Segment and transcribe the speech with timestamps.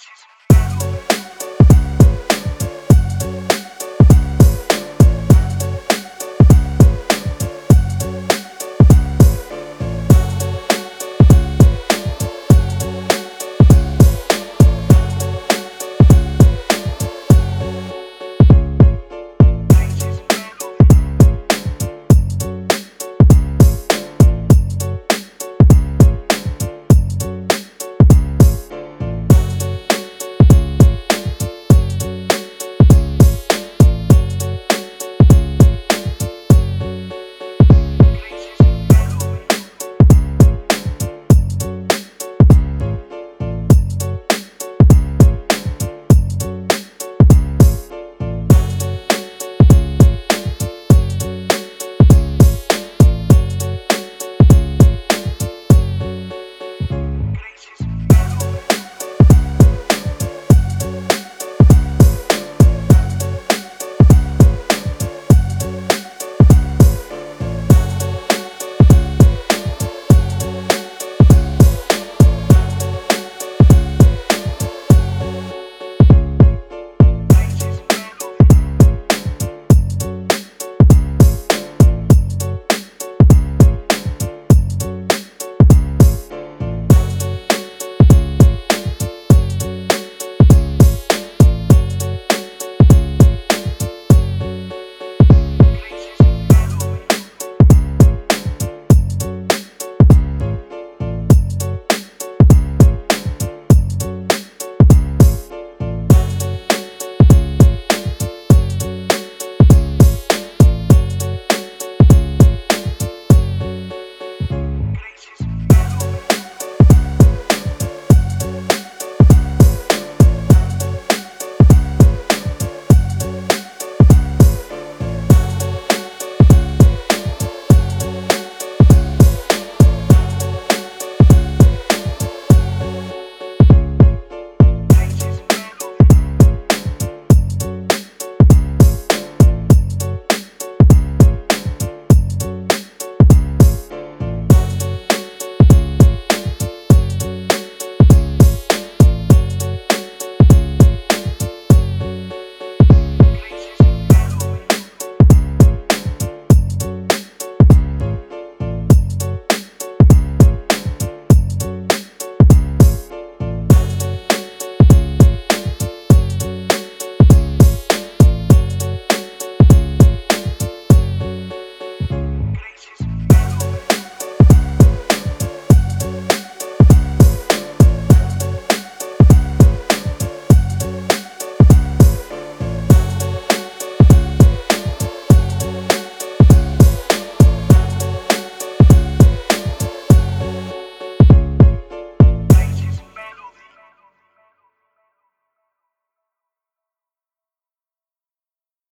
[0.00, 0.37] She's